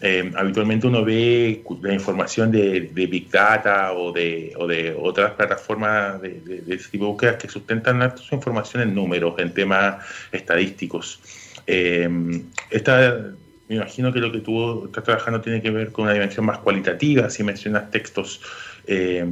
Eh, 0.01 0.31
habitualmente 0.35 0.85
uno 0.85 1.03
ve 1.03 1.63
la 1.81 1.93
información 1.93 2.51
de, 2.51 2.91
Big 2.93 3.31
Data 3.31 3.93
o 3.93 4.11
de, 4.11 4.53
o 4.57 4.67
de 4.67 4.95
otras 4.99 5.31
plataformas 5.31 6.21
de, 6.21 6.63
ese 6.67 6.89
tipo 6.89 7.05
de 7.05 7.11
búsquedas 7.11 7.35
que 7.37 7.49
sustentan 7.49 8.15
su 8.17 8.35
información 8.35 8.83
en 8.83 8.93
números, 8.93 9.35
en 9.39 9.53
temas 9.53 10.05
estadísticos. 10.31 11.19
Eh, 11.65 12.09
esta 12.69 13.33
me 13.69 13.75
imagino 13.75 14.11
que 14.11 14.19
lo 14.19 14.31
que 14.31 14.39
tú 14.39 14.85
estás 14.85 15.03
trabajando 15.03 15.41
tiene 15.41 15.61
que 15.61 15.71
ver 15.71 15.91
con 15.91 16.05
una 16.05 16.13
dimensión 16.13 16.45
más 16.45 16.59
cualitativa, 16.59 17.29
si 17.29 17.43
mencionas 17.43 17.91
textos. 17.91 18.41
Eh, 18.85 19.25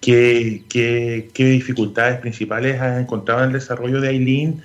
¿qué, 0.00 1.30
dificultades 1.36 2.18
principales 2.20 2.80
has 2.80 3.00
encontrado 3.00 3.40
en 3.40 3.48
el 3.48 3.52
desarrollo 3.52 4.00
de 4.00 4.08
Aileen 4.08 4.62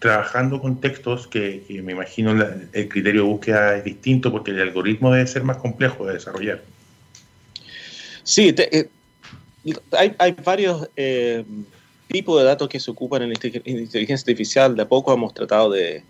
trabajando 0.00 0.60
con 0.60 0.80
textos 0.80 1.26
que, 1.28 1.64
me 1.84 1.92
imagino 1.92 2.32
el 2.72 2.88
criterio 2.88 3.22
de 3.22 3.28
búsqueda 3.28 3.76
es 3.76 3.84
distinto 3.84 4.32
porque 4.32 4.50
el 4.50 4.60
algoritmo 4.60 5.12
debe 5.12 5.26
ser 5.26 5.44
más 5.44 5.58
complejo 5.58 6.06
de 6.06 6.14
desarrollar? 6.14 6.62
Sí, 8.24 8.54
eh, 8.56 8.88
hay, 9.92 10.14
hay, 10.18 10.36
varios 10.44 10.88
eh, 10.96 11.44
tipos 12.08 12.40
de 12.40 12.46
datos 12.46 12.68
que 12.68 12.80
se 12.80 12.90
ocupan 12.90 13.22
en 13.22 13.32
inteligencia 13.32 14.16
artificial. 14.16 14.76
De 14.76 14.82
a 14.82 14.88
poco 14.88 15.12
hemos 15.12 15.34
tratado 15.34 15.70
de, 15.70 16.02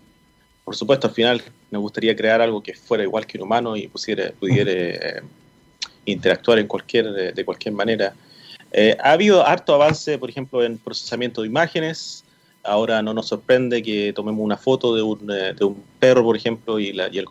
por 0.63 0.75
supuesto, 0.75 1.07
al 1.07 1.13
final 1.13 1.41
me 1.71 1.79
gustaría 1.79 2.15
crear 2.15 2.41
algo 2.41 2.61
que 2.61 2.73
fuera 2.73 3.03
igual 3.03 3.25
que 3.25 3.37
un 3.37 3.45
humano 3.45 3.75
y 3.75 3.87
pusiera, 3.87 4.31
pudiera 4.39 4.71
eh, 4.71 5.21
interactuar 6.05 6.59
en 6.59 6.67
cualquier, 6.67 7.11
de, 7.33 7.45
cualquier 7.45 7.73
manera. 7.73 8.13
Eh, 8.71 8.95
ha 9.01 9.13
habido 9.13 9.45
harto 9.45 9.73
avance, 9.73 10.17
por 10.17 10.29
ejemplo, 10.29 10.63
en 10.63 10.77
procesamiento 10.77 11.41
de 11.41 11.47
imágenes. 11.47 12.23
Ahora 12.61 13.01
no 13.01 13.13
nos 13.13 13.27
sorprende 13.29 13.81
que 13.81 14.13
tomemos 14.13 14.43
una 14.43 14.57
foto 14.57 14.93
de 14.93 15.01
un, 15.01 15.31
eh, 15.31 15.53
de 15.57 15.65
un 15.65 15.81
perro, 15.99 16.23
por 16.23 16.35
ejemplo, 16.35 16.79
y, 16.79 16.93
la, 16.93 17.07
y, 17.11 17.17
el, 17.17 17.25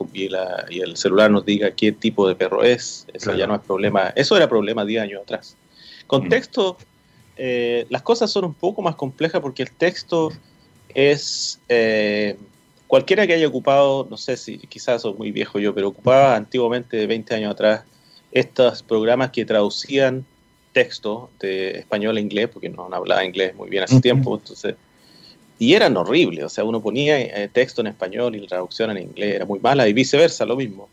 y, 0.71 0.81
el, 0.81 0.97
celular 0.97 1.31
nos 1.31 1.45
diga 1.45 1.71
qué 1.71 1.93
tipo 1.93 2.27
de 2.27 2.35
perro 2.35 2.65
es. 2.65 3.07
Eso 3.13 3.35
ya 3.37 3.47
no 3.47 3.55
es 3.55 3.61
problema. 3.61 4.13
Eso 4.17 4.37
era 4.37 4.49
problema 4.49 4.85
10 4.85 5.03
años 5.03 5.23
atrás. 5.23 5.57
Con 6.07 6.29
texto, 6.29 6.77
las 7.37 8.03
cosas 8.03 8.33
son 8.33 8.47
un 8.47 8.55
poco 8.55 8.83
más 8.83 8.97
complejas 8.97 9.41
porque 9.41 9.63
el 9.63 9.71
texto 9.71 10.33
es 10.95 11.61
cualquiera 12.89 13.27
que 13.27 13.35
haya 13.35 13.47
ocupado, 13.47 14.09
no 14.11 14.17
sé 14.17 14.37
si 14.37 14.59
quizás 14.59 15.03
soy 15.03 15.15
muy 15.15 15.31
viejo 15.31 15.61
yo, 15.61 15.73
pero 15.73 15.89
ocupaba 15.89 16.35
antiguamente, 16.35 17.07
20 17.07 17.35
años 17.37 17.53
atrás, 17.53 17.85
estos 18.33 18.83
programas 18.83 19.31
que 19.31 19.45
traducían 19.45 20.25
texto 20.73 21.31
de 21.39 21.79
español 21.79 22.17
a 22.17 22.21
inglés, 22.21 22.49
porque 22.53 22.69
no, 22.69 22.89
hablaba 22.93 23.25
inglés 23.25 23.55
muy 23.55 23.69
bien 23.71 23.85
hace 23.85 24.01
tiempo, 24.01 24.37
entonces, 24.37 24.75
y 25.59 25.75
eran 25.75 25.97
horribles, 25.97 26.45
o 26.45 26.49
sea, 26.49 26.65
uno 26.65 26.81
ponía 26.81 27.21
eh, 27.21 27.49
texto 27.53 27.83
en 27.83 27.89
español 27.89 28.35
y 28.35 28.41
la 28.41 28.49
traducción 28.49 28.91
en 28.91 29.03
inglés 29.03 29.37
era 29.37 29.45
muy 29.45 29.61
mala, 29.61 29.87
y 29.87 29.93
viceversa, 29.93 30.45
lo 30.45 30.57
mismo. 30.57 30.89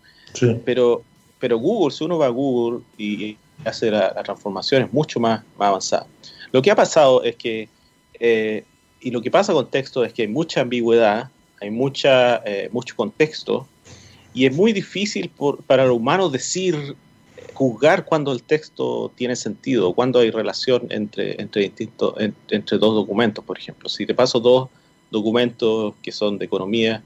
Pero, 0.66 1.02
pero 1.40 1.58
Google, 1.58 1.96
si 1.96 2.04
uno 2.04 2.18
va 2.18 2.26
a 2.26 2.30
Google 2.30 2.82
y 2.98 3.38
hace 3.64 3.90
la, 3.90 4.14
transformación, 4.22 4.84
es 4.84 4.92
mucho 4.92 5.20
más, 5.20 5.44
más 5.58 5.70
avanzada. 5.70 6.08
Lo 6.52 6.62
que 6.62 6.72
ha 6.72 6.76
pasado 6.76 7.24
es 7.24 7.38
que, 7.38 7.70
eh, 8.20 8.66
y 9.00 9.12
lo 9.12 9.22
que 9.22 9.32
pasa 9.32 9.54
con 9.54 9.70
texto 9.70 10.04
es 10.04 10.12
que 10.12 10.24
hay 10.24 10.28
mucha 10.28 10.62
ambigüedad, 10.62 11.30
hay 11.66 11.72
mucha, 11.72 12.38
eh, 12.46 12.70
mucho 12.72 12.96
contexto 12.96 13.68
y 14.34 14.46
es 14.46 14.56
muy 14.56 14.74
difícil 14.74 15.32
para 15.66 15.86
el 15.86 15.92
humano 15.92 16.30
decir, 16.30 16.96
juzgar 17.54 18.06
cuando 18.06 18.32
el 18.34 18.44
texto 18.44 19.12
tiene 19.16 19.36
sentido, 19.36 19.94
cuando 19.94 20.20
hay 20.20 20.30
relación 20.30 20.88
entre, 20.90 21.42
entre, 21.42 21.64
distintos, 21.64 22.14
entre 22.50 22.78
dos 22.78 22.96
documentos, 22.96 23.44
por 23.44 23.58
ejemplo. 23.58 23.90
Si 23.90 24.06
te 24.06 24.14
paso 24.14 24.40
dos 24.40 24.70
documentos 25.10 25.94
que 26.04 26.12
son 26.12 26.38
de 26.38 26.46
economía, 26.46 27.02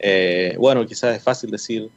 eh, 0.00 0.56
bueno, 0.58 0.84
quizás 0.84 1.16
es 1.16 1.22
fácil 1.22 1.50
decir 1.50 1.88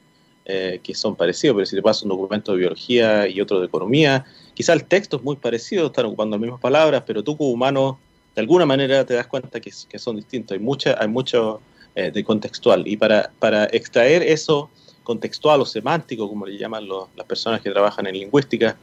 eh, 0.45 0.79
que 0.83 0.93
son 0.93 1.15
parecidos, 1.15 1.55
pero 1.55 1.65
si 1.65 1.75
te 1.75 1.81
paso 1.81 2.05
un 2.05 2.09
documento 2.09 2.51
de 2.51 2.59
biología 2.59 3.27
y 3.27 3.41
otro 3.41 3.59
de 3.59 3.65
economía, 3.65 4.25
quizás 4.53 4.75
el 4.75 4.85
texto 4.85 5.17
es 5.17 5.23
muy 5.23 5.35
parecido, 5.35 5.87
están 5.87 6.05
ocupando 6.05 6.37
las 6.37 6.41
mismas 6.41 6.61
palabras, 6.61 7.03
pero 7.05 7.23
tú 7.23 7.35
como 7.35 7.49
humano, 7.49 7.99
de 8.35 8.41
alguna 8.41 8.65
manera 8.65 9.03
te 9.05 9.15
das 9.15 9.25
cuenta 9.25 9.59
que, 9.59 9.71
son 9.71 10.15
distintos. 10.15 10.55
Hay, 10.55 10.63
mucha, 10.63 10.95
hay 11.01 11.07
mucho 11.07 11.59
eh, 11.99 12.11
de 12.11 12.23
contextual. 12.23 12.87
Y 12.87 12.95
para, 12.95 13.31
para 13.39 13.65
extraer 13.71 14.21
eso 14.21 14.69
contextual 15.01 15.61
o 15.61 15.65
semántico, 15.65 16.29
como 16.29 16.45
le 16.45 16.55
llaman 16.55 16.87
las 16.87 17.25
personas 17.25 17.59
que 17.59 17.71
trabajan 17.71 18.05
en 18.05 18.13
lingüística, 18.19 18.77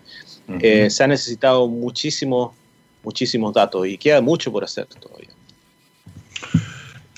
eh, 0.60 0.90
se 0.90 1.04
ha 1.04 1.06
necesitado 1.06 1.68
muchísimos, 1.68 2.56
muchísimos 3.04 3.54
datos 3.54 3.86
y 3.86 3.96
queda 3.98 4.20
mucho 4.20 4.50
por 4.50 4.64
hacer 4.64 4.86
todavía. 4.86 5.28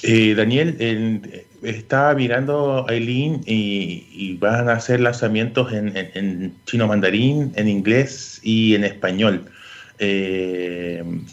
Eh, 0.02 0.34
Daniel, 0.34 1.48
estaba 1.62 2.12
mirando 2.12 2.84
Aileen 2.90 3.40
y, 3.46 4.06
y, 4.12 4.36
van 4.36 4.68
a 4.68 4.74
hacer 4.74 5.00
lanzamientos 5.00 5.72
en, 5.72 6.54
chino 6.66 6.86
mandarín, 6.86 7.54
en 7.56 7.68
inglés 7.68 8.38
y 8.42 8.74
en 8.74 8.84
español. 8.84 9.50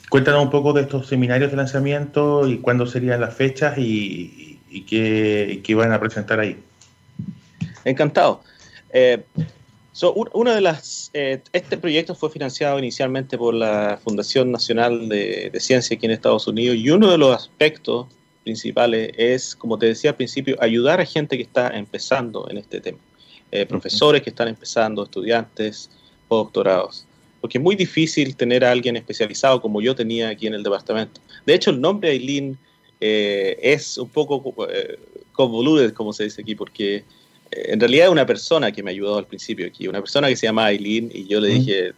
cuéntanos 0.08 0.41
un 0.41 0.50
poco 0.50 0.72
de 0.72 0.84
estos 0.84 1.08
seminarios 1.08 1.51
de 1.51 1.58
lanzamiento 1.58 2.48
y 2.48 2.60
cuándo 2.60 2.88
serían 2.88 3.20
las 3.20 3.36
fechas 3.36 3.77
y, 3.77 4.52
y 4.74 4.82
qué, 5.62 5.75
van 5.75 5.92
a 5.92 6.00
presentar 6.00 6.39
ahí. 6.39 6.58
Encantado. 7.86 8.44
Eh, 8.92 9.24
So, 9.96 10.12
una 10.34 10.56
de 10.56 10.62
las, 10.62 11.12
eh, 11.13 11.39
este 11.53 11.77
proyecto 11.77 12.15
fue 12.15 12.32
financiado 12.32 12.80
inicialmente 12.80 13.38
por 13.38 13.53
la 13.53 14.00
Fundación 14.03 14.51
Nacional 14.51 15.08
de, 15.08 15.51
Ciencia 15.60 15.96
aquí 15.96 16.08
en 16.08 16.13
Estados 16.13 16.48
Unidos 16.48 16.77
y 16.77 16.89
uno 16.89 17.12
de 17.12 17.20
los 17.20 17.36
aspectos 17.36 18.08
principales 18.44 19.12
es, 19.15 19.56
como 19.56 19.77
te 19.77 19.86
decía 19.86 20.10
al 20.10 20.15
principio, 20.15 20.58
ayudar 20.60 21.00
a 21.00 21.06
gente 21.06 21.38
que 21.38 21.44
está 21.44 21.70
empezando 21.77 22.50
en 22.50 22.58
este 22.58 22.82
tema. 22.82 22.98
Eh, 23.51 23.68
profesores 23.68 24.24
que 24.24 24.32
están 24.32 24.48
empezando, 24.48 25.03
estudiantes, 25.03 25.92
postdoctorados. 26.27 27.06
Porque 27.39 27.60
es 27.60 27.63
muy 27.63 27.75
difícil 27.75 28.36
tener 28.36 28.65
a 28.65 28.72
alguien 28.72 28.96
especializado 28.96 29.62
como 29.62 29.80
yo 29.80 29.94
tenía 29.94 30.30
aquí 30.30 30.48
en 30.48 30.56
el 30.56 30.63
departamento. 30.63 31.22
De 31.46 31.53
hecho, 31.53 31.70
el 31.70 31.80
nombre 31.80 32.10
Aileen 32.10 32.58
eh, 33.05 33.60
es 33.62 33.98
un 33.98 34.07
poco 34.07 34.55
convoluted, 35.33 35.91
como 35.93 36.13
se 36.13 36.24
dice 36.24 36.41
aquí, 36.41 36.55
porque 36.55 37.03
en 37.51 37.79
realidad 37.79 38.10
una 38.10 38.25
persona 38.25 38.72
que 38.72 38.81
me 38.81 38.91
ayudó 38.91 39.17
al 39.17 39.25
principio 39.25 39.67
aquí, 39.67 39.88
una 39.88 40.00
persona 40.00 40.29
que 40.29 40.38
se 40.38 40.48
llama 40.48 40.65
Aileen, 40.65 41.12
y 41.13 41.27
yo 41.27 41.41
le 41.41 41.50
dije, 41.50 41.91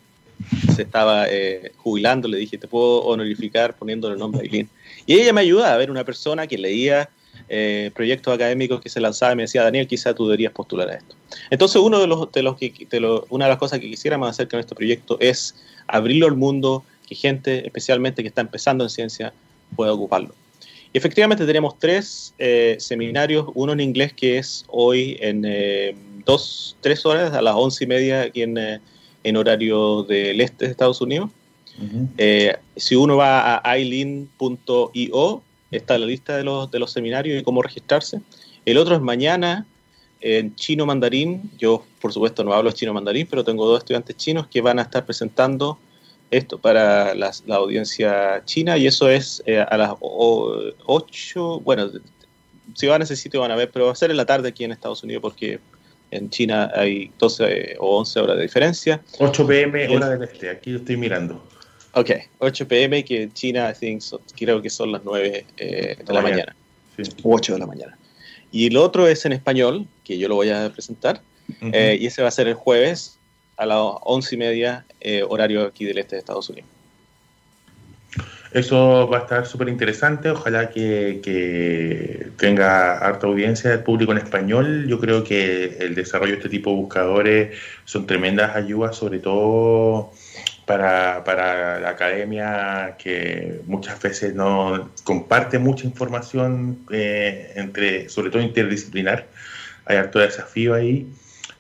se 0.76 0.82
estaba 0.82 1.28
eh, 1.30 1.72
jubilando, 1.78 2.28
le 2.28 2.38
dije, 2.38 2.58
te 2.58 2.68
puedo 2.68 3.04
honorificar 3.04 3.76
poniéndole 3.76 4.14
el 4.14 4.20
nombre 4.20 4.42
Aileen. 4.42 4.70
Y 5.06 5.14
ella 5.14 5.32
me 5.32 5.42
ayudaba 5.42 5.74
a 5.74 5.78
ver 5.78 5.92
una 5.92 6.04
persona 6.04 6.48
que 6.48 6.58
leía 6.58 7.10
eh, 7.48 7.92
proyectos 7.94 8.34
académicos 8.34 8.82
que 8.82 8.90
se 8.90 9.00
lanzaba 9.00 9.34
y 9.34 9.36
me 9.36 9.44
decía, 9.44 9.64
Daniel, 9.64 9.88
quizá 9.88 10.14
tú 10.14 10.26
deberías 10.26 10.52
postular 10.52 10.90
a 10.90 10.96
esto. 10.96 11.16
Entonces, 11.52 11.82
uno 11.82 12.00
de 12.00 12.08
los, 12.08 12.32
de 12.32 12.42
los 12.42 12.58
que, 12.58 12.74
una 13.30 13.46
de 13.46 13.50
las 13.50 13.60
cosas 13.60 13.80
que 13.80 13.90
quisiéramos 13.90 14.30
hacer 14.30 14.48
con 14.48 14.60
este 14.60 14.74
proyecto 14.76 15.18
es 15.20 15.56
abrirlo 15.88 16.26
al 16.28 16.36
mundo, 16.36 16.84
que 17.08 17.16
gente, 17.16 17.66
especialmente 17.66 18.24
que 18.24 18.30
está 18.30 18.42
empezando 18.42 18.84
en 18.84 18.90
ciencia, 18.90 19.34
pueda 19.76 19.94
ocuparlo 19.94 20.34
efectivamente 20.98 21.46
tenemos 21.46 21.78
tres 21.78 22.34
eh, 22.38 22.78
seminarios, 22.80 23.48
uno 23.54 23.74
en 23.74 23.82
inglés 23.82 24.14
que 24.14 24.38
es 24.38 24.66
hoy 24.70 25.18
en 25.20 25.44
eh, 25.46 25.96
dos, 26.26 26.78
tres 26.80 27.06
horas, 27.06 27.34
a 27.34 27.42
las 27.42 27.56
once 27.56 27.84
y 27.84 27.88
media 27.88 28.22
aquí 28.22 28.44
en, 28.44 28.58
eh, 28.58 28.80
en 29.24 29.36
horario 29.36 30.04
del 30.04 30.40
este 30.40 30.66
de 30.66 30.72
Estados 30.72 31.02
Unidos. 31.02 31.30
si 32.78 32.96
uno 32.96 33.18
va 33.18 33.58
a 33.58 33.78
eileen.io, 33.78 35.44
está 35.72 35.98
la 35.98 36.06
lista 36.06 36.38
de 36.38 36.46
los, 36.46 36.72
de 36.72 36.80
los 36.80 36.92
seminarios 36.92 37.42
y 37.42 37.44
cómo 37.44 37.62
registrarse. 37.62 38.22
El 38.64 38.78
otro 38.78 38.96
es 38.96 39.02
mañana 39.02 39.66
en 40.22 40.56
chino 40.56 40.86
mandarín. 40.86 41.52
Yo, 41.58 41.84
por 42.00 42.14
supuesto, 42.14 42.44
no 42.44 42.54
hablo 42.54 42.72
chino 42.72 42.94
mandarín, 42.94 43.28
pero 43.30 43.44
tengo 43.44 43.68
dos 43.68 43.80
estudiantes 43.80 44.16
chinos 44.16 44.48
que 44.48 44.62
van 44.62 44.80
a 44.80 44.84
estar 44.84 45.06
presentando 45.06 45.78
esto 46.32 46.58
para 46.58 47.14
la, 47.16 47.32
audiencia 47.50 48.42
china 48.46 48.78
y 48.78 48.88
eso 48.88 49.10
es 49.10 49.44
eh, 49.46 49.60
a 49.60 49.78
las 49.78 49.92
8, 50.02 51.60
bueno, 51.62 51.90
si 52.74 52.88
van 52.88 53.02
a 53.02 53.04
ese 53.04 53.16
sitio 53.16 53.42
van 53.42 53.52
a 53.52 53.56
ver, 53.56 53.70
pero 53.72 53.86
va 53.86 53.92
a 53.92 53.96
ser 53.96 54.12
en 54.12 54.18
la 54.18 54.26
tarde 54.26 54.50
aquí 54.50 54.64
en 54.64 54.72
Estados 54.72 55.04
Unidos 55.04 55.22
porque 55.22 55.60
en 56.12 56.30
China 56.30 56.72
hay 56.74 57.12
12 57.20 57.78
o 57.80 57.98
11 58.00 58.20
horas 58.20 58.38
de 58.38 58.44
diferencia. 58.44 59.02
8 59.20 59.48
pm 59.48 59.96
hora 59.96 60.10
del 60.10 60.24
este, 60.24 60.50
aquí 60.50 60.72
lo 60.72 60.80
estoy 60.80 60.98
mirando. 60.98 61.44
Ok, 61.94 62.12
8 62.40 62.68
pm 62.68 63.06
que 63.06 63.24
en 63.24 63.34
China 63.34 63.74
I 63.80 64.00
creo 64.36 64.62
que 64.62 64.70
son 64.70 64.92
las 64.92 65.02
9 65.04 65.46
eh, 65.58 65.98
de 66.06 66.14
la 66.14 66.22
mañana. 66.22 66.56
8 67.24 67.54
de 67.54 67.60
la 67.60 67.68
mañana. 67.68 67.98
Y 68.52 68.68
el 68.68 68.78
otro 68.78 69.08
es 69.08 69.26
en 69.26 69.34
español, 69.34 69.88
que 70.04 70.18
yo 70.18 70.28
lo 70.28 70.36
voy 70.36 70.50
a 70.50 70.70
presentar, 70.72 71.22
eh, 71.74 71.98
y 72.00 72.06
ese 72.08 72.22
va 72.22 72.30
a 72.30 72.32
ser 72.32 72.48
el 72.48 72.54
jueves 72.54 73.15
a 73.58 73.66
las 73.66 73.80
once 74.02 74.36
y 74.36 74.38
media, 74.38 74.86
eh, 75.00 75.24
horario 75.28 75.66
aquí 75.66 75.86
del 75.86 75.98
este 75.98 76.16
de 76.16 76.20
Estados 76.20 76.50
Unidos. 76.50 76.70
Eso 78.56 79.10
va 79.10 79.18
a 79.18 79.22
estar 79.24 79.46
súper 79.46 79.68
interesante. 79.68 80.30
Ojalá 80.30 80.70
que, 80.70 82.32
tenga 82.38 83.00
harta 83.00 83.28
audiencia 83.28 83.70
del 83.70 83.84
público 83.84 84.14
en 84.14 84.20
español. 84.20 84.88
Yo 84.88 84.98
creo 84.98 85.26
que 85.26 85.78
el 85.82 85.94
desarrollo 85.94 86.32
de 86.32 86.38
este 86.38 86.48
tipo 86.48 86.70
de 86.70 86.78
buscadores 86.78 87.58
son 87.84 88.08
tremendas 88.08 88.56
ayudas, 88.56 88.96
sobre 88.96 89.20
todo 89.20 90.14
para, 90.66 91.80
la 91.82 91.90
academia, 91.90 92.96
que 92.98 93.60
muchas 93.66 94.02
veces 94.02 94.34
no 94.34 94.90
comparte 95.04 95.60
mucha 95.60 95.86
información, 95.86 96.80
eh, 96.92 97.52
entre, 97.58 98.08
sobre 98.08 98.30
todo 98.30 98.42
interdisciplinar. 98.42 99.28
Hay 99.86 99.98
harto 99.98 100.20
desafío 100.20 100.74
ahí. 100.76 101.10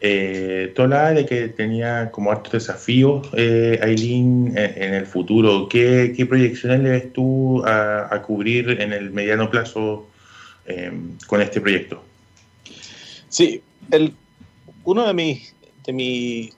Eh, 0.07 0.71
tú 0.75 0.83
de 0.87 1.25
que 1.25 1.47
tenía 1.47 2.11
como 2.11 2.31
hartos 2.31 2.53
desafíos, 2.53 3.27
eh, 3.35 3.79
Aileen, 3.81 4.53
en, 4.55 4.93
el 4.93 5.07
futuro. 5.07 5.67
¿Qué, 5.67 6.23
proyecciones 6.29 6.81
le 6.81 6.89
ves 6.91 7.11
tú 7.11 7.63
a, 7.65 8.21
cubrir 8.21 8.79
en 8.79 8.93
el 8.93 9.09
mediano 9.09 9.49
plazo 9.49 10.05
eh, 10.67 10.91
con 11.25 11.41
este 11.41 11.59
proyecto? 11.59 12.03
Sí, 13.29 13.63
el, 13.89 14.13
uno 14.83 15.07
de 15.07 15.13
mis, 15.15 15.55
de 15.83 15.93
mis 15.93 16.53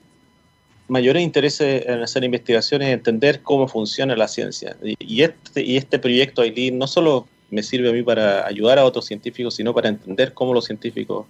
mayores 0.89 1.23
intereses 1.23 1.85
en 1.85 2.01
hacer 2.01 2.25
investigaciones 2.25 2.89
es 2.89 2.95
entender 2.95 3.43
cómo 3.43 3.69
funciona 3.69 4.13
la 4.17 4.27
ciencia. 4.27 4.75
Y, 4.83 5.21
este, 5.21 5.63
y 5.63 5.77
este 5.77 5.99
proyecto, 5.99 6.41
Aileen, 6.41 6.77
no 6.77 6.87
solo 6.87 7.29
me 7.49 7.63
sirve 7.63 7.91
a 7.91 7.93
mí 7.93 8.03
para 8.03 8.45
ayudar 8.45 8.77
a 8.77 8.83
otros 8.83 9.05
científicos, 9.05 9.55
sino 9.55 9.73
para 9.73 9.87
entender 9.87 10.33
cómo 10.33 10.53
los 10.53 10.65
científicos 10.65 11.25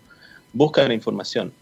buscan 0.51 0.91
información 0.91 1.53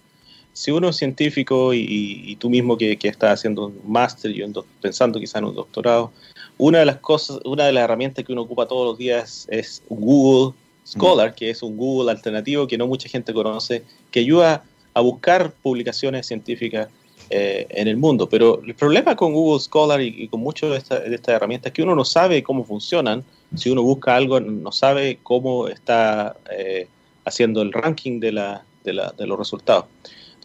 si 0.55 0.71
uno 0.71 0.87
es 0.87 0.95
científico 0.95 1.73
y, 1.73 2.37
tú 2.39 2.49
mismo 2.49 2.77
que, 2.77 2.95
que, 2.95 3.09
estás 3.09 3.39
haciendo 3.39 3.65
un 3.65 3.81
máster 3.85 4.31
y 4.31 4.41
pensando 4.81 5.19
quizá 5.19 5.39
en 5.39 5.45
un 5.45 5.55
doctorado, 5.55 6.13
una 6.57 6.79
de 6.79 6.85
las 6.85 6.97
cosas, 6.97 7.39
una 7.43 7.65
de 7.65 7.73
las 7.73 7.83
herramientas 7.83 8.23
que 8.23 8.31
uno 8.31 8.43
ocupa 8.43 8.65
todos 8.65 8.87
los 8.87 8.97
días 8.97 9.47
es 9.51 9.83
Google 9.89 10.55
Scholar, 10.87 11.35
que 11.35 11.49
es 11.49 11.61
un 11.61 11.75
Google 11.75 12.09
alternativo 12.09 12.67
que 12.67 12.77
no 12.77 12.87
mucha 12.87 13.09
gente 13.09 13.33
conoce, 13.33 13.83
que 14.11 14.21
ayuda 14.21 14.63
a 14.93 15.01
buscar 15.01 15.51
publicaciones 15.61 16.25
científicas 16.25 16.87
eh, 17.29 17.67
en 17.69 17.89
el 17.89 17.97
mundo. 17.97 18.29
Pero 18.29 18.61
el 18.65 18.75
problema 18.75 19.13
con 19.17 19.33
Google 19.33 19.59
Scholar 19.59 19.99
y, 19.99 20.29
con 20.29 20.39
muchas 20.39 20.69
de 20.69 20.77
estas 20.77 21.05
esta 21.05 21.33
herramientas 21.33 21.71
es 21.71 21.73
que 21.73 21.83
uno 21.83 21.95
no 21.95 22.05
sabe 22.05 22.41
cómo 22.43 22.63
funcionan. 22.63 23.25
Si 23.55 23.69
uno 23.69 23.83
busca 23.83 24.15
algo, 24.15 24.39
no 24.39 24.71
sabe 24.71 25.19
cómo 25.21 25.67
está 25.67 26.37
eh, 26.49 26.87
haciendo 27.25 27.61
el 27.61 27.73
ranking 27.73 28.21
de, 28.21 28.31
la, 28.31 28.63
de, 28.85 28.93
la, 28.93 29.11
de 29.17 29.27
los 29.27 29.37
resultados. 29.37 29.85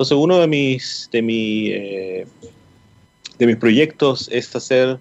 Entonces, 0.01 0.17
uno 0.17 0.39
de 0.39 0.47
mis, 0.47 1.11
de, 1.13 1.19
eh, 1.21 2.27
de 3.39 3.47
mis 3.47 3.57
proyectos 3.57 4.31
es 4.33 4.57
hacer, 4.57 4.99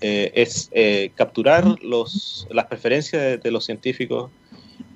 eh, 0.00 0.32
es 0.34 0.70
eh, 0.72 1.10
capturar 1.14 1.76
los, 1.82 2.48
las 2.50 2.64
preferencias 2.64 3.42
de, 3.42 3.50
los 3.50 3.66
científicos 3.66 4.30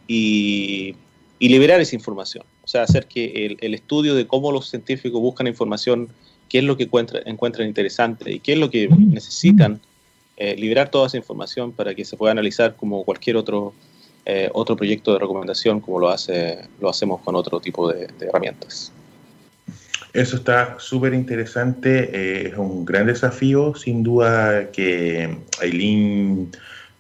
y, 0.09 0.97
liberar 1.41 1.79
esa 1.83 1.95
información. 1.95 2.47
O 2.63 2.69
sea, 2.69 2.85
hacer 2.85 3.07
que 3.07 3.59
el, 3.61 3.75
estudio 3.75 4.15
de 4.15 4.27
cómo 4.27 4.51
los 4.51 4.71
científicos 4.71 5.21
buscan 5.21 5.47
información, 5.47 6.09
qué 6.49 6.61
es 6.61 6.65
lo 6.65 6.79
que 6.79 6.85
encuentran, 6.85 7.69
interesante 7.69 8.33
y 8.33 8.41
qué 8.41 8.55
es 8.55 8.59
lo 8.59 8.71
que 8.71 8.89
necesitan, 8.89 9.79
liberar 10.39 10.91
toda 10.91 11.09
esa 11.09 11.19
información 11.19 11.71
para 11.71 11.95
que 11.95 12.07
se 12.07 12.17
pueda 12.17 12.33
analizar 12.33 12.77
como 12.77 13.05
cualquier 13.05 13.37
otro, 13.37 13.75
otro 14.55 14.75
proyecto 14.75 15.13
de 15.13 15.19
recomendación, 15.19 15.81
como 15.81 16.01
lo, 16.01 16.09
hace, 16.09 16.61
lo 16.81 16.89
hacemos 16.89 17.21
con 17.21 17.37
otro 17.37 17.61
tipo 17.61 17.93
de 17.93 18.09
herramientas. 18.21 18.91
Eso 20.15 20.37
está 20.37 20.77
súper 20.79 21.13
interesante, 21.13 22.11
eh, 22.13 22.49
es 22.49 22.57
un 22.57 22.85
gran 22.85 23.09
desafío, 23.09 23.75
sin 23.75 24.05
duda 24.05 24.71
que 24.71 25.39
Aileen 25.61 26.53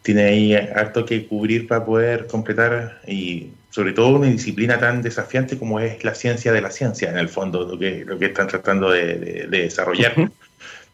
tiene 0.02 0.24
ahí 0.24 0.54
harto 0.54 1.06
que 1.06 1.24
cubrir 1.28 1.68
para 1.68 1.84
poder 1.84 2.26
completar 2.26 3.00
y 3.06 3.52
sobre 3.70 3.92
todo 3.92 4.16
una 4.16 4.26
disciplina 4.26 4.80
tan 4.80 5.00
desafiante 5.00 5.56
como 5.56 5.78
es 5.78 6.02
la 6.02 6.16
ciencia 6.16 6.52
de 6.52 6.60
la 6.60 6.72
ciencia, 6.72 7.08
en 7.08 7.18
el 7.18 7.28
fondo, 7.28 7.64
lo 7.64 7.78
que, 7.78 8.04
lo 8.04 8.18
que 8.18 8.26
están 8.26 8.48
tratando 8.48 8.90
de, 8.90 9.46
desarrollar. 9.48 10.30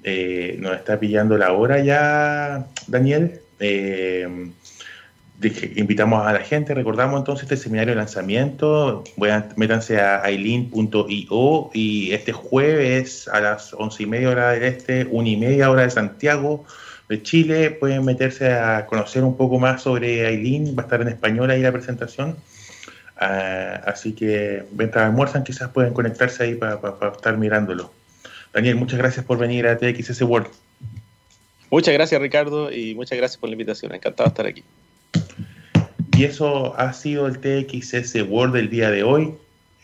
Eh, 0.03 0.57
nos 0.59 0.77
está 0.77 0.99
pillando 0.99 1.37
la 1.37 1.53
hora 1.53 1.83
ya, 1.85 2.67
Daniel. 2.87 3.41
Eh, 3.59 4.27
invitamos 5.77 6.27
a 6.27 6.33
la 6.33 6.41
gente, 6.41 6.75
recordamos 6.75 7.19
entonces 7.19 7.45
este 7.45 7.57
seminario 7.57 7.95
de 7.95 7.97
lanzamiento, 7.97 9.05
métanse 9.57 10.01
a 10.01 10.23
aileen.io 10.23 11.71
y 11.73 12.13
este 12.13 12.33
jueves 12.33 13.29
a 13.29 13.41
las 13.41 13.73
once 13.73 14.03
y 14.03 14.07
media 14.07 14.31
hora 14.31 14.51
del 14.51 14.65
este, 14.65 15.07
una 15.11 15.29
y 15.29 15.37
media 15.37 15.71
hora 15.71 15.83
de 15.83 15.91
Santiago 15.91 16.65
de 17.09 17.23
Chile, 17.23 17.71
pueden 17.71 18.05
meterse 18.05 18.53
a 18.53 18.87
conocer 18.87 19.25
un 19.25 19.37
poco 19.37 19.59
más 19.59 19.83
sobre 19.83 20.27
Aileen, 20.27 20.77
va 20.77 20.83
a 20.83 20.85
estar 20.85 21.01
en 21.01 21.09
español 21.09 21.51
ahí 21.51 21.61
la 21.61 21.73
presentación, 21.73 22.37
ah, 23.17 23.81
así 23.87 24.13
que 24.13 24.65
mientras 24.77 25.07
almuerzan 25.07 25.43
quizás 25.43 25.71
pueden 25.71 25.93
conectarse 25.93 26.45
ahí 26.45 26.55
para 26.55 26.79
estar 27.13 27.37
mirándolo. 27.39 27.93
Daniel, 28.53 28.77
muchas 28.77 28.99
gracias 28.99 29.25
por 29.25 29.39
venir 29.39 29.67
a 29.67 29.79
TXS 29.79 30.23
World. 30.23 30.49
Muchas 31.71 31.95
gracias 31.95 32.21
Ricardo 32.21 32.71
y 32.71 32.95
muchas 32.95 33.17
gracias 33.17 33.39
por 33.39 33.49
la 33.49 33.55
invitación, 33.55 33.95
encantado 33.95 34.29
de 34.29 34.31
estar 34.31 34.47
aquí. 34.47 34.65
Y 36.21 36.25
eso 36.25 36.79
ha 36.79 36.93
sido 36.93 37.27
el 37.27 37.39
TXS 37.39 38.29
World 38.29 38.55
del 38.55 38.69
día 38.69 38.91
de 38.91 39.03
hoy. 39.03 39.33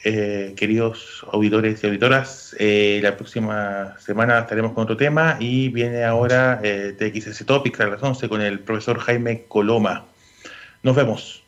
Eh, 0.04 0.52
queridos 0.54 1.24
auditores 1.32 1.82
y 1.82 1.86
auditoras, 1.86 2.54
eh, 2.58 3.00
la 3.02 3.16
próxima 3.16 3.96
semana 4.00 4.40
estaremos 4.40 4.72
con 4.72 4.84
otro 4.84 4.98
tema 4.98 5.38
y 5.40 5.70
viene 5.70 6.04
ahora 6.04 6.60
eh, 6.62 6.94
TXS 6.98 7.46
Topics 7.46 7.80
a 7.80 7.86
las 7.86 8.02
11 8.02 8.28
con 8.28 8.42
el 8.42 8.60
profesor 8.60 8.98
Jaime 8.98 9.44
Coloma. 9.48 10.04
Nos 10.82 10.94
vemos. 10.94 11.45